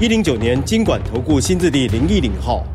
[0.00, 2.66] 一零九年金管投顾新字第零一零号。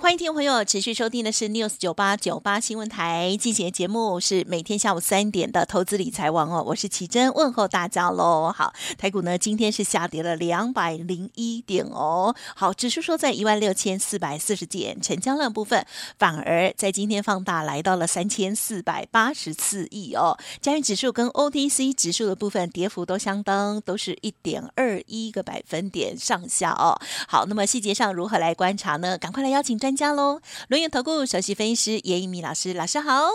[0.00, 8.54] 欢迎听众朋友持续收听的是 News 九八九八新闻台今天的节目，是每天下午三点的投资理财王哦，我是奇珍问候大家喽。
[8.56, 12.32] 好，台股呢今天是下跌了两百零一点哦。
[12.54, 15.84] 好，指数说在一万六千四百四十点，成交量部分
[16.16, 20.38] 反而在今天放大来到了三千四百八十四亿哦。
[20.60, 26.96] 加权指数跟 OTC 指数的部分跌幅都相当，都是一点二一个百分点上下哦。
[27.26, 29.18] 好，那么细节上如何来观察呢？
[29.18, 29.87] 赶快来邀请专。
[29.88, 33.30] 专家喽，轮源投顾首席分析师严一米老师，老师好。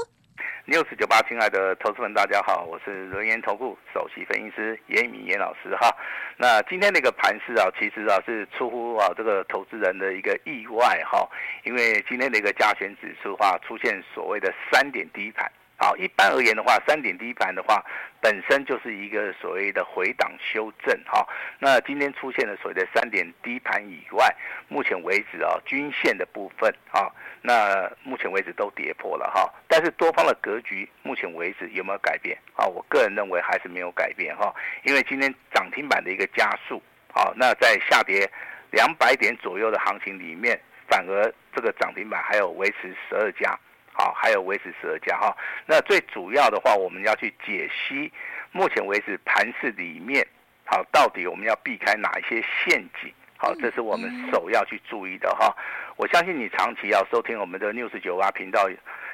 [0.66, 5.90] 六四九八，亲爱的投资们，大家好，我是轮源投顾首席分析师严一米严老师哈。
[6.38, 11.28] 那今天那个盘势啊，其实啊是出乎啊这个投资人的一个意外哈，
[11.66, 15.52] 因为今天的一个加权指数啊出现所谓的三点低盘。
[15.76, 17.84] 好，一般而言的话，三点低盘的话，
[18.22, 21.28] 本身就是一个所谓的回档修正哈。
[21.60, 24.34] 那今天出现了所谓的三点低盘以外，
[24.70, 29.52] 目前为止啊，均线的部分啊，那目前为止都跌破了哈。
[29.68, 32.66] 但是多方的格局，目前为止有没有改变啊？
[32.66, 38.30] 我个人认为还是没有改变哈，因为今天涨停板的一个加速，好，那在下跌
[38.72, 43.60] 两百点左右的行情里面，反而这个涨停板还有维持十二家。
[43.94, 45.36] 好，还有维持十二家哈。
[45.66, 48.12] 那最主要的话，我们要去解析
[48.52, 50.28] 目前为止盘市里面，
[50.66, 53.14] 好，到底我们要避开哪一些陷阱？
[53.38, 55.56] 好，这是我们首要去注意的哈。
[55.96, 58.68] 我相信你长期要收听我们的 News 九八频道，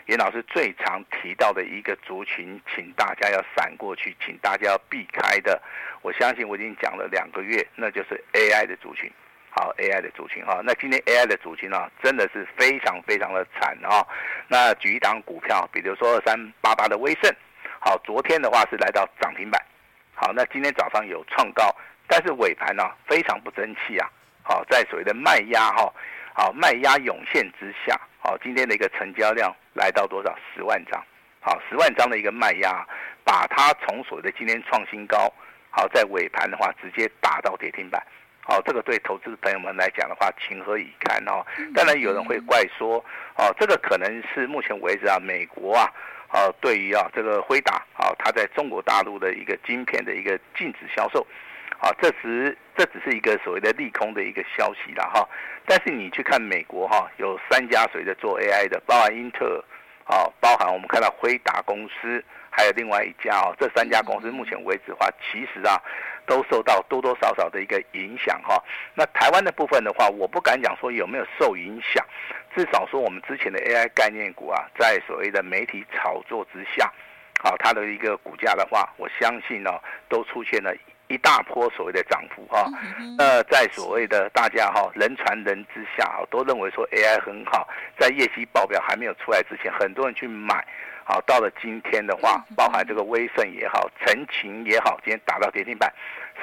[0.06, 5.62] 严老师最常提到的一个族群，请大家要闪过去，请大家要避开的。
[6.02, 9.12] 我相信我已经讲了两个月，那就是 AI 的族群。
[9.52, 14.06] 好，AI 的族群哈，那今天 AI 的族群啊，真的是非常非常的惨啊。
[14.48, 17.34] 那举一档股票，比如说二三八八的威盛，
[17.80, 19.60] 好，昨天的话是来到涨停板，
[20.14, 21.76] 好，那今天早上有创高，
[22.08, 24.08] 但是尾盘呢非常不争气啊。
[24.44, 25.92] 好，在所谓的卖压哈，
[26.34, 30.36] 好卖压涌现之下，好，今天的一个成交量来到多少？
[30.54, 31.04] 十万张，
[31.40, 32.86] 好，十万张的一个卖压，
[33.24, 35.32] 把它从所谓的今天创新高，
[35.70, 38.02] 好，在尾盘的话直接打到跌停板。
[38.50, 41.46] 哦，这个对投资朋友们来讲的话，情何以堪哦？
[41.76, 42.98] 当然有人会怪说，
[43.38, 45.86] 哦，这个可能是目前为止啊，美国啊，
[46.34, 51.22] 哦，对于啊这个辉达啊，它在中国大陆的一个晶片的一个禁止销售，
[51.78, 55.30] 啊，这只这只是一个所谓的利空的一个消息了哈。
[55.68, 59.64] 但是你去看美国哈，有三家所谓的做 AI 的，包含英特
[60.08, 65.80] 尔，啊，包含我们看到辉达公司，还有另外一家哦，这三家公司目前为止的话，其实啊。
[66.30, 68.64] 都受到多多少少的一个影响哈，
[68.94, 72.06] 那台湾的部分的话，我不敢讲说有没有受影响，
[72.56, 76.94] 至少说我们之前的 AI 概念股啊，在所谓的媒体炒作之下，
[77.42, 79.72] 好，它的一个股价的话，我相信呢，
[80.08, 80.72] 都出现了
[81.08, 82.70] 一大波所谓的涨幅哈。
[83.18, 87.68] 那在所谓的大家哈人传人之下，都认为说 AI 很好，
[87.98, 90.64] 在业绩报表还没有出来之前，很多人去买。
[91.12, 95.92] 好，到了今天的话，包含这个威盛也好，晨勤也好，今天打到跌停板，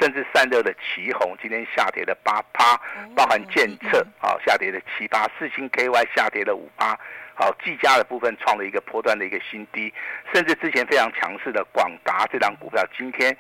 [0.01, 2.77] 甚至散热的奇鋐今天下跌了八趴，
[3.15, 6.99] 包含建测啊下跌了七八，四星 KY 下跌了五八，
[7.37, 9.95] 好，技嘉的部分创了一个波段的一个新低，
[10.35, 13.37] 甚至之前非常强势的广达这档股票今天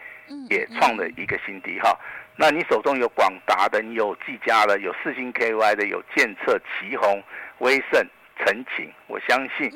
[0.49, 1.99] 也创了一个新低哈。
[2.37, 7.21] 那你手中有广达的，你有技嘉的，有四星 KY 的，有建测、奇宏、
[7.59, 8.07] 威盛。
[8.39, 9.71] 陈情，我相信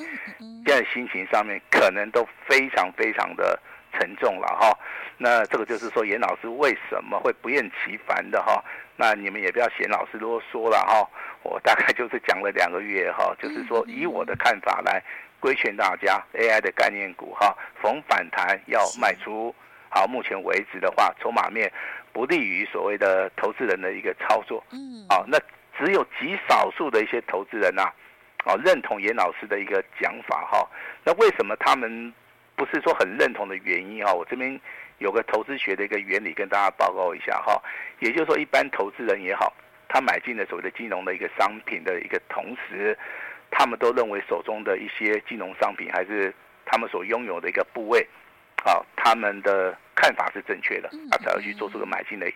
[0.65, 3.59] 现在心情上面可能都非常非常的
[3.93, 4.77] 沉重了哈。
[5.17, 8.63] 那这个就是说，严老师为什么会不厌其烦的哈？
[8.95, 11.07] 那你们也不要嫌老师啰嗦了哈。
[11.43, 15.03] 我大概就是 讲了两个月哈，就是说以我的看法来
[15.39, 19.53] 规劝大家，AI 的概念股哈，逢反弹要卖出。
[19.89, 21.71] 好，目前为止的话，筹码面
[22.13, 24.63] 不利于所谓的投资人的一个操作。
[24.71, 25.37] 嗯，好，那
[25.77, 27.93] 只有极少数的一些投资人呐、啊。
[28.45, 30.67] 哦，认同严老师的一个讲法哈，
[31.03, 32.11] 那为什么他们
[32.55, 34.11] 不是说很认同的原因啊？
[34.11, 34.59] 我这边
[34.97, 37.61] 有个投资学的一个原理跟大家报告一下哈，
[37.99, 39.53] 也就是说，一般投资人也好，
[39.87, 42.97] 他买进了所谓的金融的一个商品的一个同时，
[43.51, 46.33] 他们都认为手中的一些金融商品还是
[46.65, 48.07] 他们所拥有的一个部位，
[48.63, 52.31] 啊，他们的看法是正确的，他才会去做出个买进的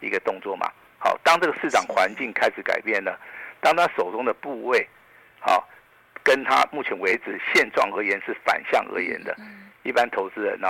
[0.00, 0.70] 一个动作嘛。
[0.98, 3.18] 好，当这个市场环境开始改变了，
[3.60, 4.86] 当他手中的部位，
[5.40, 5.68] 好，
[6.22, 9.36] 跟他目前为止现状而言是反向而言的，
[9.82, 10.68] 一般投资人呢，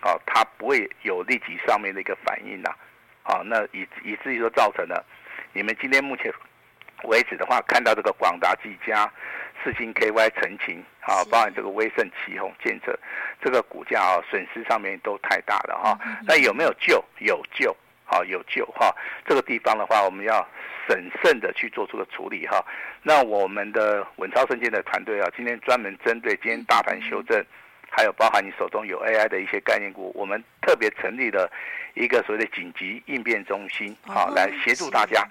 [0.00, 2.70] 啊，他不会有立即上面的一个反应呐，
[3.22, 5.04] 啊，那以以至于说造成了
[5.52, 6.32] 你们今天目前
[7.04, 9.10] 为止的话，看到这个广达、技嘉、
[9.62, 12.98] 四星 KY、成情，啊，包含这个威盛、奇宏、建设，
[13.42, 15.98] 这个股价啊，损失上面都太大了哈。
[16.26, 17.04] 那有没有救？
[17.18, 18.94] 有救，好有救哈。
[19.26, 20.46] 这个地方的话，我们要
[20.88, 22.64] 审慎的去做出个处理哈。
[23.02, 27.44] 那我们的稳操胜券的团队啊，今天专门针对今天大盘修正，
[27.90, 31.52] 还有包含你手中有 AI 的一些概念股，我们特别成立了
[31.94, 35.22] 一个所谓的紧急应变中心，好来协助大家。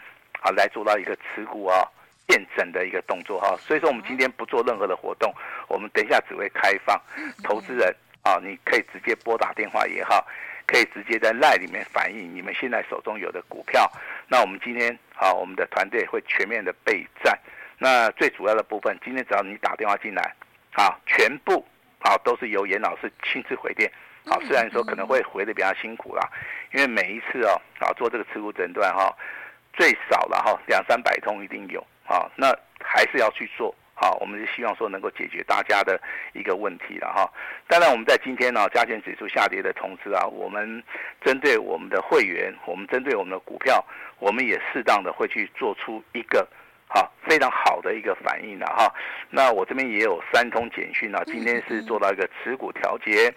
[0.42, 1.82] 啊，来做到一个持股啊
[2.28, 5.34] 验证的一个动作哈，所以说我们今天不做任何的活动，
[5.68, 7.02] 我们等一下只会开放
[7.44, 10.24] 投资人啊，你可以直接拨打电话也好，
[10.68, 13.92] 可以直接在奈里面反映你们现在手中有的股票。
[14.28, 17.38] 那我们今天啊，我们的团队会全面的备战。
[17.78, 20.34] 那最主要的部分，今天只要你打电话进来，
[20.74, 21.66] 啊，全部
[22.00, 23.92] 啊都是由严老师亲自回电。
[24.26, 26.28] 啊，虽然说可能会回的比较辛苦啦，
[26.74, 29.16] 因为每一次哦啊做这个持股诊断哈。
[29.78, 32.48] 最少了哈，两三百通一定有啊，那
[32.80, 34.18] 还是要去做好。
[34.22, 36.00] 我们是希望说能够解决大家的
[36.34, 37.32] 一个问题了哈。
[37.68, 40.84] 当然，我们在今天呢，加权指数下跌的同时啊，我们
[41.22, 43.84] 针对我们的会员，我们针对我们的股票，
[44.20, 46.48] 我们也适当的会去做出一个
[46.96, 48.92] 好非常好的一个反应了哈。
[49.30, 53.34] 那我这边也有三通简讯啊，今天是做到一个持股调节。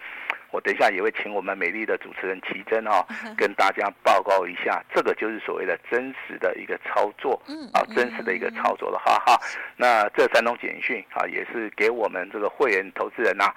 [0.51, 3.05] 我等一下也会请我们美丽的主持人奇珍啊，
[3.37, 7.39] 跟大家报告一下，这个就是所谓的真实的一个操作，
[7.75, 9.39] 啊，真实的一个操作了哈哈。
[9.77, 13.53] 那这三通简讯啊，也是给我们这个会员投资人呐，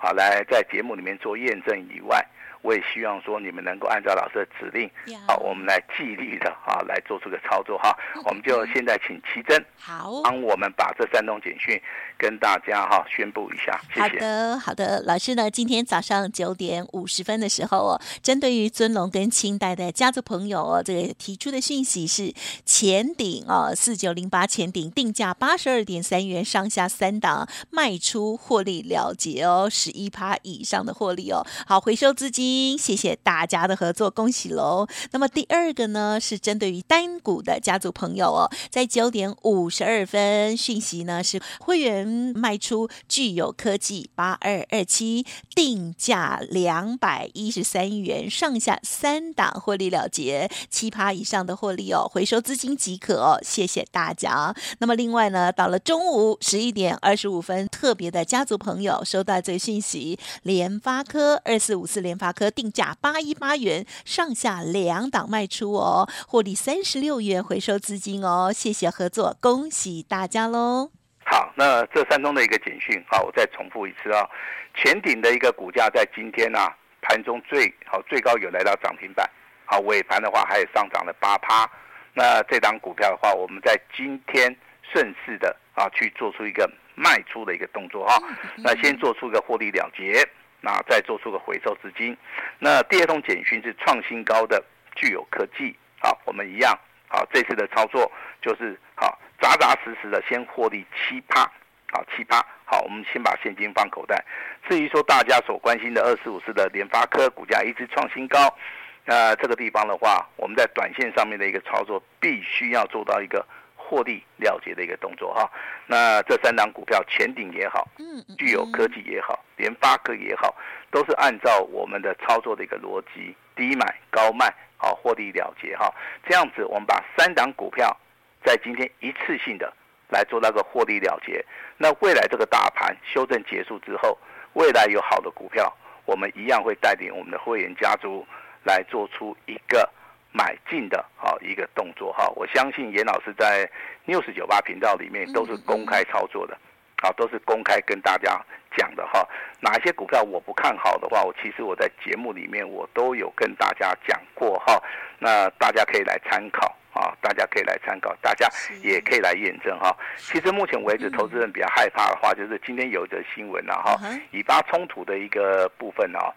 [0.00, 2.20] 啊，来在节目里面做验证以外。
[2.62, 4.88] 我也希望说你们能够按照老师的指令，
[5.26, 7.92] 好，我们来纪律的啊来做出个操作哈。
[8.24, 11.80] 我们就现在请奇珍好，帮我们把这三通简讯
[12.16, 13.80] 跟大家哈宣布一下。
[13.92, 14.00] 谢谢。
[14.00, 22.32] 好的，好的，老师呢，今天早上九点五十分的时候哦，针对于尊龙跟清代的家族朋友哦，这个提出的讯息是
[22.64, 32.51] 前顶哦，四九零八前顶定价八十二点三元上下三档卖出获利了结哦，十一趴以上的获利哦，好回收资金。
[32.78, 34.86] 谢谢大家的合作，恭喜喽！
[35.12, 54.54] 那么第二个呢，是针对于单股的家族朋友哦，在九点五十二分讯息呢，是会员卖出聚友科技八二二七，定价两百一十三元，上下三档获利了结，七趴以上的获利哦，回收资金即可哦，谢谢大家。
[54.78, 62.41] 那么另外呢，到了中午十一点二十五分，特别的家族朋友收到这讯息，联发科二四五四联发科。
[62.42, 70.90] 和定价八一八元，上下两档卖出哦，获利三十六元，回收资金哦，谢谢合作，恭喜大家喽！
[71.24, 74.30] 好，那这三通的一个简讯，好，我再重复一次啊、哦，
[74.74, 76.66] 前顶的一个股价在今天啊
[77.00, 79.24] 盘中最好最高有来到涨停板，
[79.64, 81.70] 好，尾盘的话还有上涨了八趴，
[82.12, 84.52] 那这档股票的话，我们在今天
[84.92, 88.20] 顺势的啊去做出一个卖出的一个动作哈，
[88.56, 90.28] 那先做出一个获利了结。
[90.64, 92.16] 那再做出个回收资金，
[92.60, 94.62] 那第二通简讯是创新高的
[94.94, 96.78] 具有科技，好，我们一样，
[97.08, 98.10] 好，这次的操作
[98.40, 101.50] 就是好，扎扎实实的先获利七趴，
[101.90, 104.24] 好七趴，好，我们先把现金放口袋。
[104.68, 108.56] 至于说大家所关心的二四五四的联发科股价一直创新高，
[109.04, 113.44] 那这个地方的话，我们在短线上面的一个操作必须要做到一个。
[113.92, 115.46] 获利了结的一个动作哈，
[115.86, 120.56] 那这三档股票前顶也好，嗯，具有科技也好，联发科也好，
[120.90, 125.92] 都是按照我们的操作的一个逻辑，低买高卖，好获利了结哈。
[126.26, 127.94] 这样子，我们把三档股票
[128.42, 129.70] 在今天一次性的
[130.08, 131.44] 来做那个获利了结。
[131.76, 134.16] 那未来这个大盘修正结束之后，
[134.54, 135.70] 未来有好的股票，
[136.06, 138.26] 我们一样会带领我们的会员家族
[138.64, 139.86] 来做出一个。
[140.32, 143.68] 买进的好一个动作哈，我相信严老师在
[144.06, 146.56] News 九八频道里面都是公开操作的，
[147.02, 148.40] 啊，都是公开跟大家
[148.76, 149.28] 讲的哈。
[149.60, 154.82] 哪一些股票我不看好的话，我其实我在节目里面我都有跟大家讲过哈。
[155.18, 158.48] 那大家可以来参考啊，大家可以来参考，大家
[158.82, 159.94] 也可以来验证哈。
[160.16, 166.32] 其实目前为止，投资人比较害怕的话，就是今天有一则新闻了哈，以巴冲突的一个部分啊。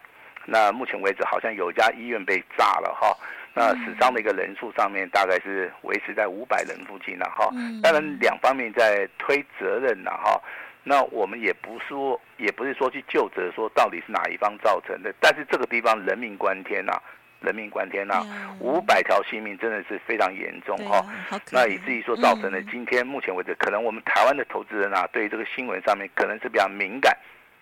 [0.45, 3.15] 那目前为止，好像有一家医院被炸了哈。
[3.57, 7.49] 那死伤的一个人数上面大概是维持在五百人附近了哈，
[7.81, 10.37] 当然两方面在推责任了哈，
[10.83, 17.01] 那我们也不说，也不是说去就责说到底是哪一方造成的，但是这个地方人命关天呐，
[17.39, 18.25] 人命关天呐，
[18.59, 20.97] 五百条性命真的是非常严重哈。
[21.29, 27.17] 啊、那以至于说造成了今天目前为止，嗯、可能我们台湾的投资人啊，对于这个新闻上面可能是比较敏感，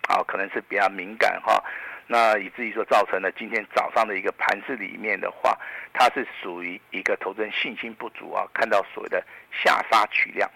[0.08, 1.62] 啊，可能是比较敏感哈。
[2.06, 5.58] 那以至于说造成了今天早上的一个盘势里面的话，
[5.92, 10.48] 它是属于一个投资人信心不足啊，看到所谓的下杀取量。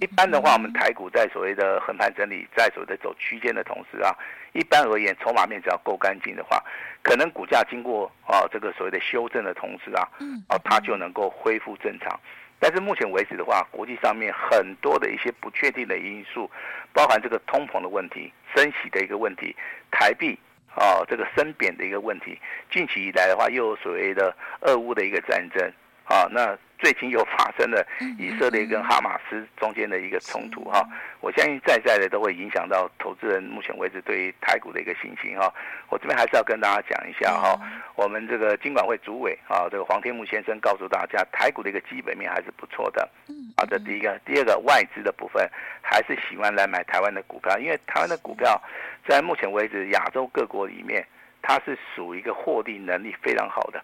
[0.00, 4.10] 一般的话，我们台股在所谓的横盘整理，在所谓的走区间的同时啊，
[4.52, 6.60] 一般而言，筹码面只要够干净的话，
[7.02, 10.08] 可能股价经过啊这个所谓的修正的同时啊，
[10.48, 12.18] 哦它就能够恢复正常。
[12.58, 16.50] 但是目前为止的话，国际上面很多的一些不确定的因素，
[16.92, 19.54] 包含这个通膨的问题、升息的一个问题、
[19.90, 20.36] 台币。
[20.76, 22.38] 哦，这个升贬的一个问题，
[22.70, 25.72] 近期以来的话，又有所谓的俄乌的一个战争，
[26.04, 27.86] 啊，那最近又发生了
[28.18, 30.86] 以色列跟哈马斯中间的一个冲突，哈，
[31.20, 35.52] 我相信在在的都会影响到投资人目前为止对于台股的一个信心，哈，
[35.88, 37.58] 我这边还是要跟大家讲一下，哈，
[37.94, 43.08] 我们这个金管会主委啊，这个黄天木先生告诉大家，台股的一个基本面还是不错的，
[43.56, 45.48] 啊，这，第一个，第二个外资的部分
[45.82, 48.60] 还是喜欢来买台湾的股票，因为台湾的股票。
[49.08, 51.06] 在目前为止，亚洲各国里面，
[51.40, 53.80] 它是属于一个获利能力非常好的。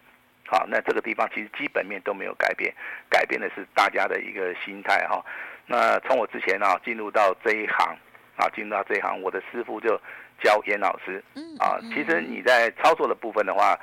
[0.53, 2.71] 好，那这个地方其实基本面都没有改变，
[3.09, 5.25] 改变的是大家的一个心态哈。
[5.65, 7.97] 那从我之前啊进入到这一行
[8.37, 9.99] 啊，进入到这一行，我的师傅就
[10.43, 11.25] 教严老师
[11.59, 11.81] 啊。
[11.95, 13.75] 其实你在操作的部分的话，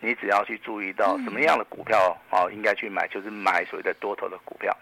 [0.00, 4.76] 你只要去注意到什么样的股票啊应该去买，就是买所谓的多头的股票。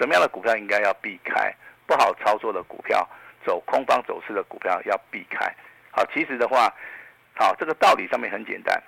[0.00, 1.54] 什么样的股票应该要避开
[1.86, 3.06] 不好操作的股票。
[3.46, 5.50] 走空方走势的股票要避开，
[5.90, 6.70] 好，其实的话，
[7.34, 8.82] 好，这个道理上面很简单，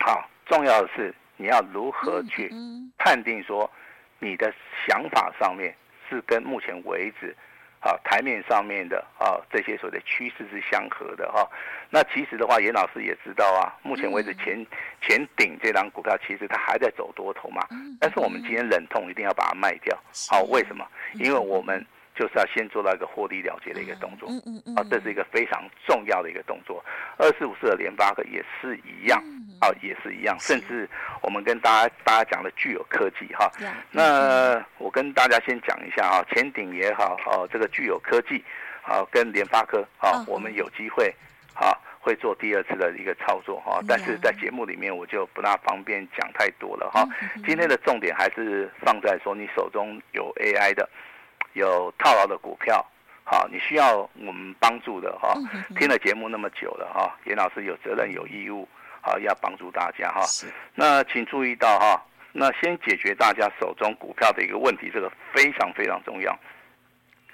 [0.00, 2.50] 好，重要的是你要如何去
[2.96, 3.70] 判定说
[4.18, 4.52] 你的
[4.86, 5.74] 想法上面
[6.08, 7.36] 是跟目前为止，
[7.80, 11.48] 啊，台面上面的啊这些所谓的趋势是相合的哈。
[11.90, 14.66] 那其实的话，严老师也知道啊，目前为止前
[15.02, 17.66] 前顶这张股票其实它还在走多头嘛，
[18.00, 19.96] 但是我们今天忍痛一定要把它卖掉，
[20.28, 20.86] 好，为什么？
[21.14, 21.86] 因为我们。
[22.14, 24.26] 就是要先做到一个获利了结的一个动作，
[24.74, 26.84] 啊，这是一个非常重要的一个动作。
[27.16, 29.22] 二四五四的联发科也是一样，
[29.60, 30.88] 啊，也是一样，甚至
[31.22, 33.50] 我们跟大家大家讲的具有科技哈，
[33.90, 38.44] 那我跟大家先讲一下啊，前顶也好，哦，这个具有科技，
[38.82, 41.14] 啊，跟联发科啊，我们有机会
[41.54, 47.06] 啊会做第二次的一个操作哈，但是在节目里面我就不大方便讲太多了哈。
[47.46, 50.88] 今天的重点还是放在说你手中有 AI 的。
[51.54, 52.84] 有套牢的股票，
[53.24, 55.34] 好，你需要我们帮助的哈。
[55.76, 58.68] 听了节目那么久了哈，严老师有责任有义务，
[59.08, 60.20] 好，要帮助大家哈。
[60.74, 66.38] 那请注意到哈，那先解决大家手中股票的一个问题，这个非常非常重要。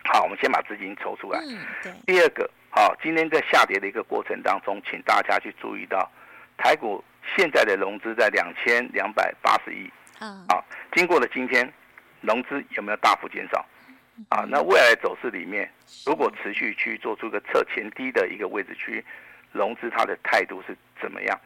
[0.04, 1.40] 好，我们先把资金抽出来。
[1.40, 1.58] 嗯
[2.06, 6.08] 第二个，好，今天在下跌的一个过程当中，请大家去注意到，
[6.56, 7.02] 台股
[7.36, 9.90] 现在的融资在两千两百八十亿。
[10.48, 11.68] 好，经过了今天，
[12.20, 13.66] 融资有没有大幅减少？
[14.28, 15.68] 啊，那未来走势里面，
[16.06, 19.04] 如果持续去做出一个测前低的一个位置区
[19.54, 21.40] 融资，它的态度是怎么样？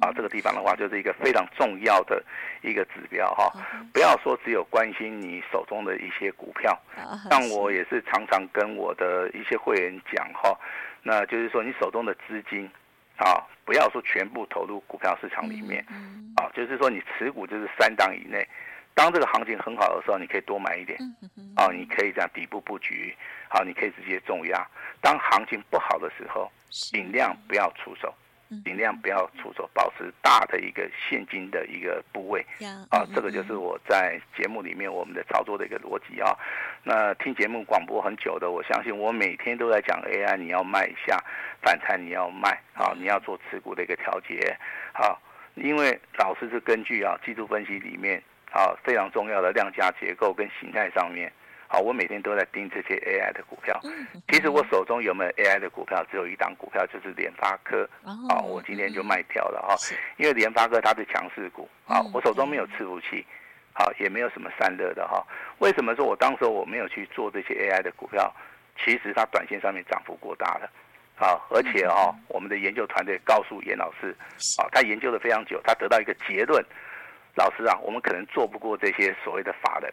[0.00, 2.22] 啊，这个地方的话，就是一个非常重要的
[2.62, 3.50] 一个指标哈。
[3.92, 6.78] 不要说只有关心你手中的一些股票，
[7.30, 10.58] 但我也是常常跟我的一些会员讲哈，
[11.02, 12.68] 那就是说你手中的资金
[13.16, 15.86] 啊，不要说全部投入股票市场里面，
[16.36, 18.46] 啊，就是说你持股就是三档以内。
[18.94, 20.98] 当这个行情很好的时候，你可以多买一点，
[21.54, 23.14] 啊，你可以这样底部布局，
[23.46, 24.66] 好，你可以直接重压。
[25.02, 28.12] 当行情不好的时候，尽量不要出手，
[28.64, 32.44] 尽量不要出手，保持大的一个现金的一个部位，
[32.90, 36.36] 啊，这个就是我在节目里面我们的操作的一个逻辑啊。
[36.82, 41.18] 那听节目广播很久的，我相信我每天都在讲 AI，你要卖一下，
[41.62, 44.56] 反弹你要卖，啊，你要做持股的一个调节，
[44.92, 45.20] 好，
[45.54, 48.22] 因为老师是根据啊技术分析里面。
[48.52, 51.30] 啊，非常重要的量价结构跟形态上面，
[51.68, 53.78] 好，我每天都在盯这些 AI 的股票。
[54.28, 57.88] 其实我手中有没有 AI 的股票，只有一档股票，就是联发科。
[58.04, 59.74] 啊，我今天就卖掉了哈，
[60.16, 61.68] 因为联发科它是强势股。
[61.86, 63.26] 啊，我手中没有伺服器，
[63.72, 65.26] 好，也没有什么散热的哈。
[65.58, 68.32] 为什么说我当时我没有去做这些 AI 的股票？
[68.84, 70.70] 其实它短线上面涨幅过大了。
[71.18, 74.14] 啊，而且哈，我们的研究团队告诉严老师，
[74.58, 76.62] 啊，他研究了非常久，他得到一个结论。
[77.34, 79.90] 老师啊，我们可能做不过这些所谓的法人。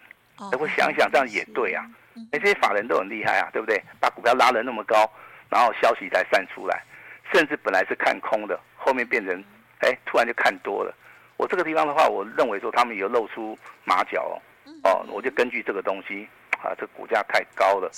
[0.51, 1.85] 哎，我想想，这样也对啊。
[2.31, 3.81] 哎，这些法人都很厉害啊，对不对？
[3.99, 5.09] 把股票拉得那么高，
[5.49, 6.83] 然后消息才散出来，
[7.31, 9.43] 甚至本来是看空的，后面变成
[9.79, 10.93] 哎，突然就看多了。
[11.37, 14.35] 我这个地方的话，我认为说他们有露出马脚哦。
[14.83, 16.27] 哦，我就根据这个东西
[16.61, 17.89] 啊，这股价太高了，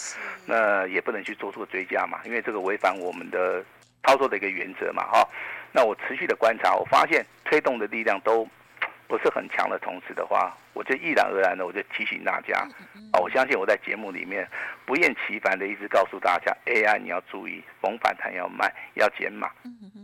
[0.45, 3.63] 那也不能去做出个追加嘛，因为这个违反我们的
[4.03, 5.27] 操作的一个原则嘛，哈。
[5.71, 8.47] 那我持续的观察，我发现推动的力量都
[9.07, 12.59] 不是很强的同时的话，我就毅然而然的我就提醒大家，
[13.13, 14.47] 啊，我相信我在节目里面
[14.85, 19.47] 不厌其烦的一直告诉大家，AI 你要注意，逢反弹要卖，要减码，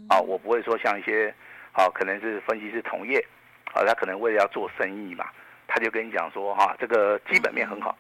[0.10, 1.34] 啊，我不会说像一些，
[1.74, 3.20] 啊，可能是分析师同业，
[3.74, 5.26] 啊，他可能为了要做生意嘛，
[5.68, 7.98] 他就跟你讲说，哈，这个基本面很好，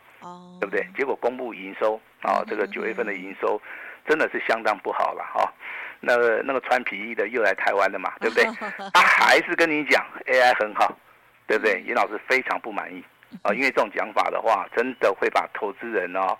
[0.59, 0.85] 对不对？
[0.95, 3.59] 结果公布营收，啊，这个九月份的营收
[4.07, 5.51] 真的是相当不好了，哈。
[6.01, 8.43] 那个那个穿皮衣的又来台湾了嘛， 对不对？
[8.93, 10.93] 他还是跟你讲 AI 很好，
[11.47, 11.81] 对不对？
[11.83, 13.03] 严老师非常不满意
[13.43, 16.37] 啊，因为这种讲法的话，真的会把投资人哦，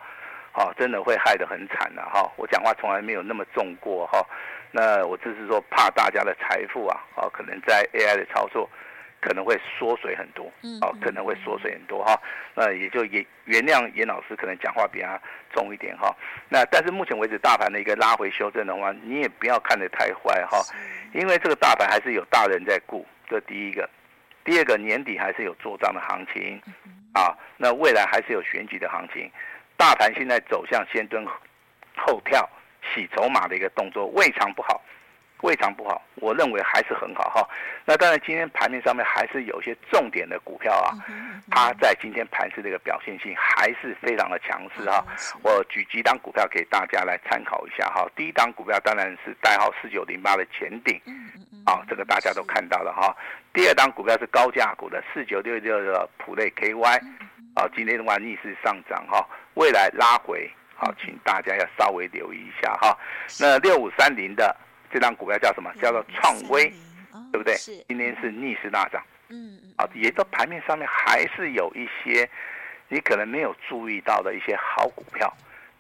[0.56, 2.30] 哦，真的会害得很惨的哈。
[2.36, 4.20] 我讲话从来没有那么重过哈。
[4.74, 8.70] 那我只是说怕大家的财富啊，哦，可能在 AI 的操作。
[9.22, 10.52] 可能会缩水很多，
[10.82, 12.20] 哦，可能会缩水很多哈，
[12.56, 15.08] 那也就也原谅严老师可能讲话比较
[15.54, 16.14] 重一点哈。
[16.50, 20.58] 那但是目前为止大盘的一个拉回修正的话，你也不要看得太坏哈，
[21.14, 23.88] 因为这个大盘还是有大人在顾，这第一个，
[24.44, 26.60] 第二个年底还是有做账的行情，
[27.14, 29.32] 啊，那未来还是有选举的行情，
[29.78, 31.24] 大盘现在走向先蹲
[31.96, 32.50] 后跳
[32.92, 34.82] 洗筹码的一个动作，未尝不好。
[35.42, 37.48] 未尝不好，我认为还是很好哈。
[37.86, 40.94] 那当然，今天盘面上面还是有一些重点的股票啊，
[41.50, 45.04] 它在今天盘势这个表现性还是非常的强势哈。
[45.44, 48.08] 我举几档股票给大家来参考一下哈。
[48.16, 51.02] 第一档股票当然是代号四九零八的前顶，
[51.66, 53.16] 啊，这个大家都看到了哈。
[53.52, 57.00] 第二档股票是高价股的四九六六的普瑞 KY，
[57.56, 62.96] 啊，今天的话逆势上涨哈，未来拉回，好，请大家要稍微留意一下哈。
[63.40, 64.56] 那六五三零的。
[64.92, 65.72] 这张股票叫什么？
[65.82, 66.70] 叫做创威，
[67.32, 67.56] 对不对？
[67.88, 72.30] 今天是逆势大涨，嗯嗯，啊，也都盘面上面还是有一些
[72.90, 75.32] 你可能没有注意到的一些好股票，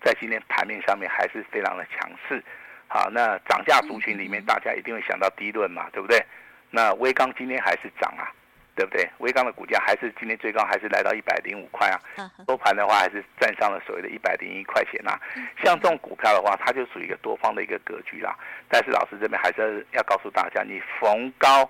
[0.03, 2.43] 在今天盘面上面还是非常的强势。
[2.87, 6.23] 好，那涨价族群里面，大家一定会想到低润嘛，对不对？
[6.69, 8.31] 那威刚今天还是涨啊。
[8.75, 9.07] 对不对？
[9.19, 11.99] 威刚的股价还是今天最高，还是来到一百零五块啊。
[12.47, 15.19] 收盘的话，还是站上了所谓的一百零一块钱呐、啊。
[15.63, 18.35] 像这种股票的话，它就属于一个多方的一个格局啦。
[18.69, 21.69] 但是老师这边还是要告诉大家，你逢高，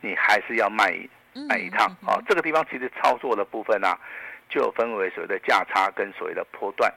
[0.00, 1.10] 你还是要卖一
[1.48, 2.20] 卖一趟啊。
[2.28, 3.98] 这个地方其实操作的部分呢、啊，
[4.48, 6.92] 就有分为所谓的价差跟所谓的波段，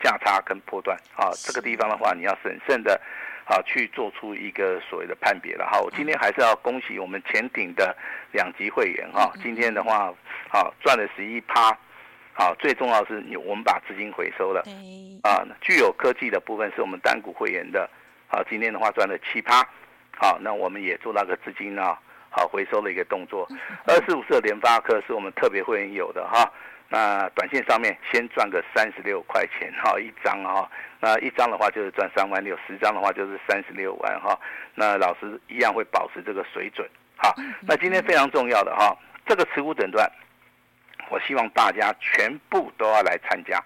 [0.00, 1.30] 价差跟波段啊。
[1.44, 3.00] 这个地方的话，你要审慎的。
[3.48, 5.80] 好，去做出一个所谓的判别了哈。
[5.80, 7.96] 我今天还是要恭喜我们前顶的
[8.32, 9.32] 两级会员哈。
[9.40, 10.12] 今天的话，
[10.48, 11.70] 好赚了十一趴，
[12.32, 14.64] 好，最重要的是你我们把资金回收了。
[15.22, 17.88] 啊，具有科技的部分是我们单股会员的，
[18.26, 19.64] 好，今天的话赚了七趴，
[20.18, 21.96] 好，那我们也做那个资金啊，
[22.28, 23.48] 好回收的一个动作。
[23.86, 26.52] 二四五四的联发科是我们特别会员有的哈。
[26.88, 30.70] 那短线上面先赚个三十六块钱哈一张哈，
[31.00, 34.38] 那一张的话就是赚三万六，十张的话就是三十六万哈。
[34.74, 36.88] 那老师一样会保持这个水准。
[37.18, 38.94] 哈，那今天非常重要的哈，
[39.26, 40.06] 这个持股诊断，
[41.08, 43.58] 我希望大家全部都要来参加。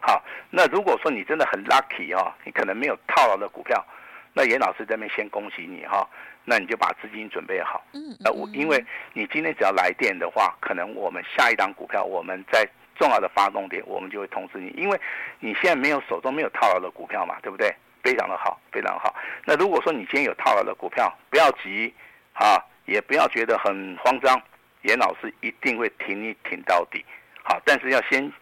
[0.00, 3.84] 好，那如果说你真的很 lucky 哈，你可能没有套牢的股票，
[4.32, 6.08] 那严老师这边先恭喜你哈。
[6.50, 7.84] 那你就把资金准备好。
[7.92, 14.70] 嗯，呃，我因为你今天只要来电的话，可能我们下一档股票，我们在重要的发动点，我们就会通知你。
[14.70, 14.98] 因为
[15.40, 17.70] 你现在没有手中没有套牢的股票嘛，对不对？
[18.02, 19.14] 非常的好，非常好。
[19.44, 21.92] 那如果说你今天有套牢的股票，不要急
[22.32, 24.40] 啊，也不要觉得很慌张，
[24.84, 27.04] 严老师一定会挺你挺到底。
[27.42, 28.32] 好，但是要先。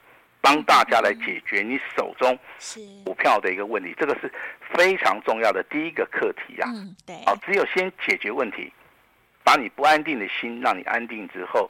[0.46, 2.38] 帮大家来解决你手中
[3.04, 4.32] 股票的一个问题，这个是
[4.72, 6.66] 非常重要的第一个课题呀。
[6.68, 7.16] 嗯，对。
[7.26, 8.72] 好，只有先解决问题，
[9.42, 11.68] 把你不安定的心让你安定之后，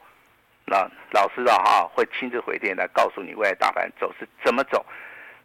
[0.66, 4.84] 那老师啊哈会亲自回电来告诉你未来大盘走势怎么走。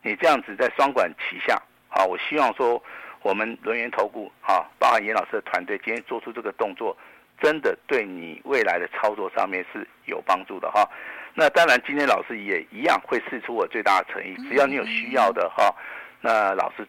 [0.02, 2.84] 你这样子在双管齐下，好，我希望说
[3.22, 6.98] 我们轮元投顾哈，包含严老师的团队今天做出这个动作，
[7.42, 10.86] 真的对你未来的操作上面是有帮助的哈。
[11.34, 14.36] 那当然，今天老师也一样会试出我最大的诚意。
[14.50, 15.74] 只要你有需要的哈，
[16.20, 16.86] 那老师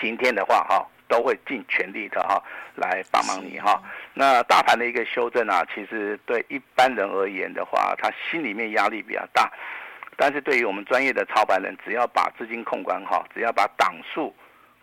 [0.00, 2.42] 今天的话哈，都会尽全力的哈
[2.74, 3.82] 来帮忙你哈。
[4.12, 9.50] 那大盘的一个修正啊，其实对一般人而言的话，他心里面压力比较大。
[10.18, 14.34] 但是对于我们专业的操盘人，只要把资金控管好，只要把档数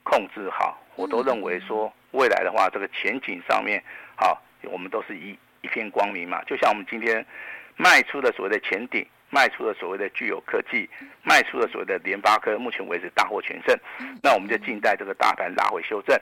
[0.04, 3.84] 控制好，我都认为说未来的话，这个前景上面
[4.16, 6.44] 好，我们都是一一片光明嘛。
[6.44, 7.26] 就像我们今天。
[7.76, 10.88] 卖出的所谓的前顶，卖出的所谓的具有科技，
[11.24, 13.76] 卖出的所谓的联发科，目前为止大获全胜。
[14.22, 16.16] 那我们就静待这个大盘拉回修正。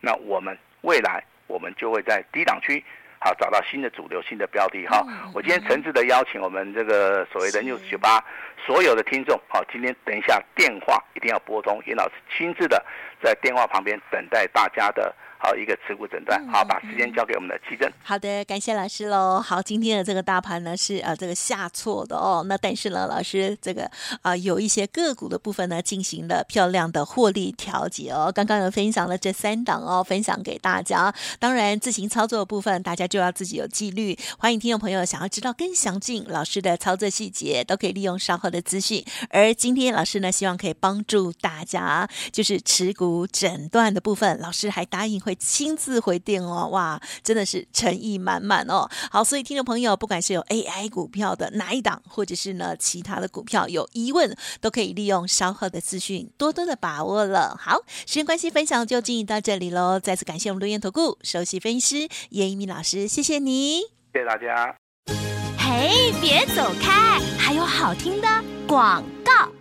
[0.00, 2.84] 那我们未来我们就会在低档区
[3.20, 5.02] 好找到新的主流、新的标的哈。
[5.32, 8.22] 我今天诚挚的邀请我们这个所谓的 News 九八
[8.66, 12.84] 所有的听众，好，今天等一下电话一定要拨通，严老师亲自的
[13.22, 15.14] 在电话旁边等待大家的。
[15.40, 17.88] 好，一个持股诊断，好，把时间交给我们的奇珍。
[18.02, 19.40] 好的，感谢老师喽。
[19.40, 23.84] 好，今天的这个大盘呢是呃这个下挫的哦，那但是呢，老师这个
[24.20, 28.32] 啊、呃、有一些个股的部分呢进行了漂亮的获利调节哦。
[28.34, 31.14] 刚刚有分享了这三档哦，分享给大家。
[31.38, 34.18] 当然自行操作的部分，大家就要自己有纪律。
[34.40, 39.04] 欢迎听众朋友想要知道更详尽老师的操作细节，都可以利用稍后的资讯。
[39.30, 45.22] 而今天老师呢，希望可以帮助大家，就是持股诊断的部分，老师还答应。
[45.27, 48.88] 会会亲自回电哦，哇，真的是诚意满满哦。
[49.10, 57.54] 好，所以听众朋友，不管是有 AI 股票的哪一档，或者是呢其他的股票有疑问，都可以利用稍后的资讯，多多的把握了。
[57.60, 60.00] 好，时间关系，分享就进行到这里喽。
[60.00, 63.80] 再次感谢我们伦元投顾首席分析师颜逸民老师，谢谢你，
[64.14, 64.74] 谢谢大家。
[65.58, 68.28] 嘿，别走开，还有好听的
[68.66, 69.57] 广告。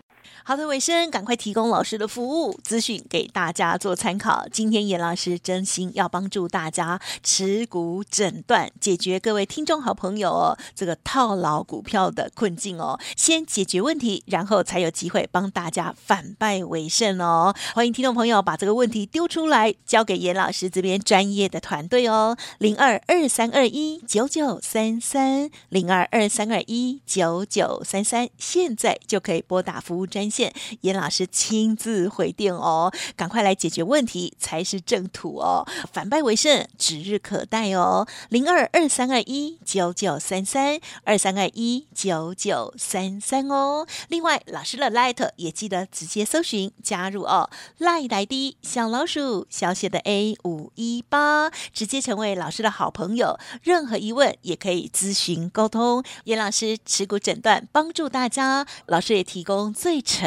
[0.48, 4.48] 好的，尾声赶快提供老师的服务资讯给大家做参考。
[4.50, 12.98] 今天严老师真心要帮助大家持股诊断，解决各位听众好朋友哦这个套牢股票的困境哦。
[13.18, 17.54] 先解决问题，然后才有机会帮大家反败为胜哦。
[17.76, 22.38] 欢迎听众朋友把这个问题丢出来，交给严老师这边专业的团队哦。
[22.60, 30.37] 零二二三二一九九三三零二二三二一九九三三，现在就可以拨打服务专线。
[30.82, 43.86] 严老师亲自回电哦，赶快来解决问题才是正途哦，反败为胜指日可待哦，零二二三二一九九三三二三二一九九三三哦。
[44.10, 53.38] 另外，老师的 Light 也记得直接搜寻加入哦，Light ID 小老鼠小写的 A 五一八，直接成为老师的好朋友。
[53.64, 60.27] 任何疑问也可以咨询沟通，严老师持股诊断帮助大家，老师也提供最诚。